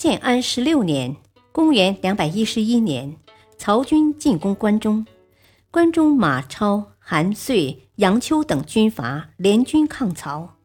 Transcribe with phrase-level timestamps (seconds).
[0.00, 1.14] 建安十六年
[1.52, 3.18] （公元两百一十一年），
[3.58, 5.06] 曹军进攻关中，
[5.70, 10.56] 关中马超、韩遂、杨秋等军阀联军抗曹。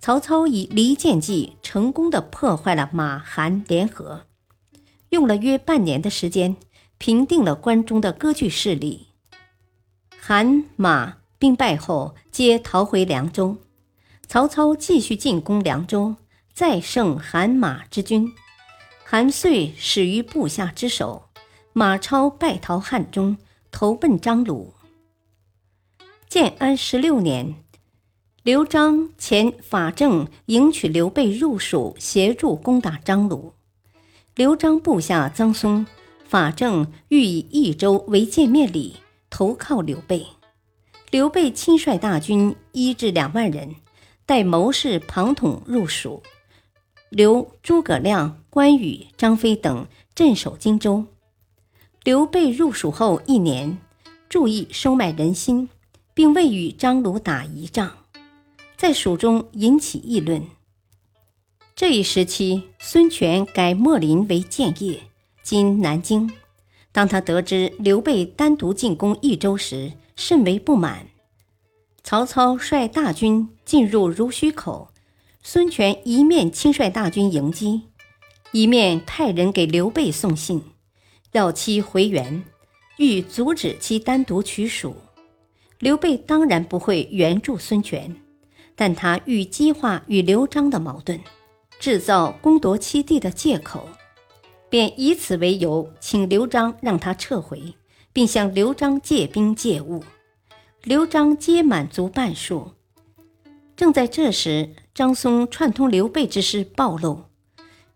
[0.00, 4.22] 曹操以离间计成功的破坏了马韩联合，
[5.10, 6.56] 用了约半年的时间，
[6.98, 9.06] 平定了关中的割据势力。
[10.18, 13.56] 韩马兵败后，皆逃回凉州。
[14.26, 16.16] 曹操继续进攻凉州，
[16.52, 18.32] 再胜韩马之军。
[19.06, 21.24] 韩遂死于部下之手，
[21.74, 23.36] 马超败逃汉中，
[23.70, 24.72] 投奔张鲁。
[26.26, 27.54] 建安十六年，
[28.42, 33.52] 刘璋遣法正迎娶刘备入蜀，协助攻打张鲁。
[34.34, 35.86] 刘璋部下张松、
[36.26, 38.96] 法正欲以益州为见面礼，
[39.28, 40.26] 投靠刘备。
[41.10, 43.76] 刘备亲率大军一至两万人，
[44.24, 46.22] 带谋士庞统入蜀。
[47.14, 51.04] 留诸葛亮、关羽、张飞等镇守荆州。
[52.02, 53.78] 刘备入蜀后一年，
[54.28, 55.68] 注意收买人心，
[56.12, 57.92] 并未与张鲁打一仗，
[58.76, 60.44] 在蜀中引起议论。
[61.76, 65.04] 这一时期，孙权改秣陵为建业，
[65.40, 66.32] 今南京。
[66.90, 71.06] 当他得知刘备单独进攻益州时，甚为不满。
[72.02, 74.88] 曹操率大军进入濡须口。
[75.46, 77.82] 孙权一面亲率大军迎击，
[78.52, 80.62] 一面派人给刘备送信，
[81.32, 82.42] 要其回援，
[82.96, 84.96] 欲阻止其单独取蜀。
[85.78, 88.16] 刘备当然不会援助孙权，
[88.74, 91.20] 但他欲激化与刘璋的矛盾，
[91.78, 93.86] 制造攻夺七地的借口，
[94.70, 97.74] 便以此为由，请刘璋让他撤回，
[98.14, 100.02] 并向刘璋借兵借物。
[100.84, 102.72] 刘璋皆满足半数。
[103.76, 107.24] 正在这时，张松串通刘备之事暴露，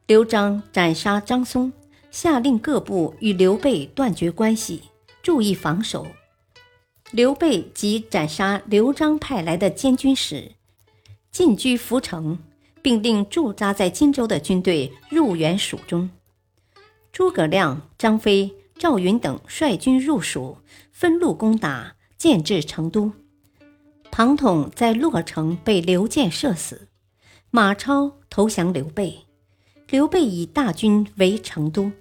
[0.06, 1.72] 刘璋斩杀张松，
[2.10, 4.82] 下令各部与刘备断绝关系，
[5.22, 6.06] 注意防守。
[7.12, 10.52] 刘备即斩杀刘璋派来的监军使，
[11.30, 12.38] 进居涪城，
[12.82, 16.10] 并令驻扎在荆州的军队入援蜀中。
[17.12, 20.58] 诸葛亮、张飞、赵云等率军入蜀，
[20.90, 23.12] 分路攻打，建至成都。
[24.18, 26.88] 庞统在洛城被刘建射死，
[27.52, 29.26] 马超投降刘备，
[29.88, 31.92] 刘备以大军围成都。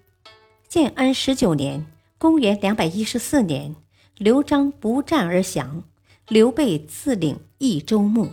[0.67, 1.85] 建安十九年
[2.17, 3.75] （公元两百一十四年），
[4.17, 5.83] 刘璋不战而降，
[6.27, 8.29] 刘备自领益州牧。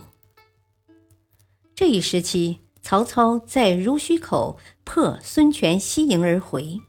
[1.75, 6.81] 这一时期，曹操在濡须口破孙权西营而回，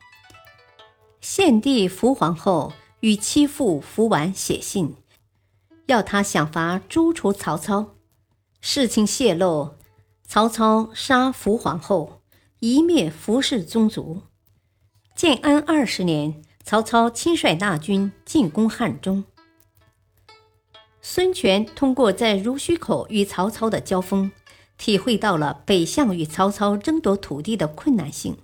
[1.21, 4.95] 献帝伏皇后与妻父伏完写信。
[5.87, 7.95] 要他想法诛除曹操，
[8.61, 9.77] 事情泄露，
[10.27, 12.23] 曹操杀伏皇后，
[12.59, 14.23] 一灭伏氏宗族。
[15.15, 19.25] 建安二十年，曹操亲率大军进攻汉中。
[21.01, 24.33] 孙权通过在濡须口与曹操的交锋，
[24.77, 28.37] 体会到了北向与曹操争夺土地的困难性，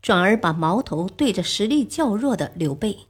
[0.00, 3.08] 转而把矛头对着实力较弱的刘备。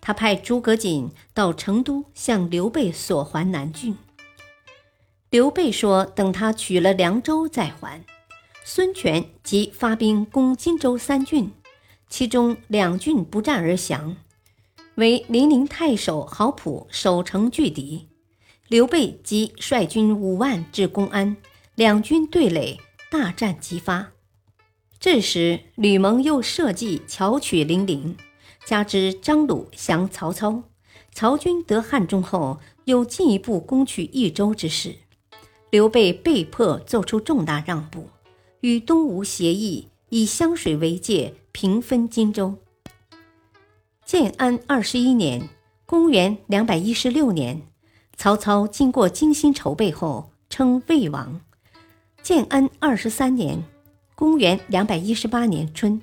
[0.00, 3.96] 他派诸葛瑾到成都向刘备索还南郡。
[5.30, 8.04] 刘备说：“等他取了凉州再还。”
[8.64, 11.52] 孙权即发兵攻荆州三郡，
[12.08, 14.16] 其中两郡不战而降，
[14.96, 18.08] 为零陵太守郝普守城拒敌。
[18.68, 21.36] 刘备即率军五万至公安，
[21.76, 22.80] 两军对垒，
[23.10, 24.12] 大战即发。
[24.98, 28.16] 这时吕蒙又设计巧取零陵。
[28.66, 30.64] 加之张鲁降曹操，
[31.14, 34.96] 曹军得汉中后，又进一步攻取益州之势，
[35.70, 38.08] 刘备被迫做出重大让步，
[38.62, 42.56] 与东吴协议，以湘水为界，平分荆州。
[44.04, 45.48] 建安二十一年
[45.86, 47.62] （公元两百一十六年），
[48.18, 51.40] 曹操经过精心筹备后，称魏王。
[52.20, 53.62] 建安二十三年
[54.16, 56.02] （公元两百一十八年春），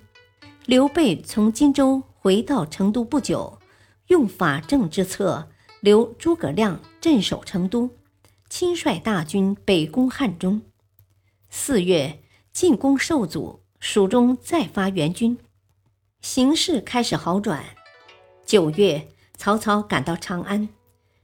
[0.65, 2.01] 刘备从荆州。
[2.23, 3.59] 回到成都不久，
[4.07, 5.49] 用法正之策，
[5.81, 7.89] 留诸葛亮镇守成都，
[8.49, 10.61] 亲率大军北攻汉中。
[11.49, 12.23] 四月，
[12.53, 15.37] 进攻受阻，蜀中再发援军，
[16.21, 17.61] 形势开始好转。
[18.45, 20.69] 九月，曹操赶到长安。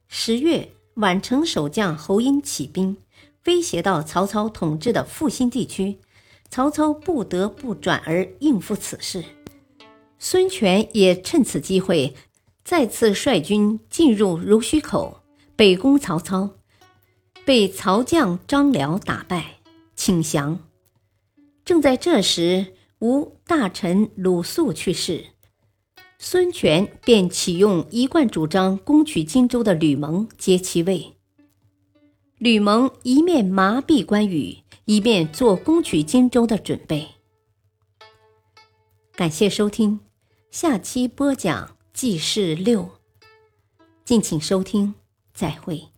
[0.10, 2.98] 十月，宛城守将侯婴起兵，
[3.46, 6.02] 威胁到曹操统治的复新地区，
[6.50, 9.24] 曹操不得不转而应付此事。
[10.20, 12.14] 孙权也趁此机会，
[12.64, 15.22] 再次率军进入濡须口，
[15.56, 16.52] 北攻曹操。
[17.46, 19.62] 被曹将张辽打败，
[19.96, 20.60] 请降。
[21.66, 25.28] 正在这时，吴大臣鲁肃去世，
[26.20, 31.14] 孙权便启用一贯主张攻取荆州的吕蒙接其位。
[32.38, 37.08] 吕蒙一面麻痹关羽，一面做攻取荆州的准备。
[39.16, 40.00] 感谢收听，
[40.52, 42.90] 下期播讲记事六。
[44.04, 44.96] 敬请收听，
[45.32, 45.90] 再会。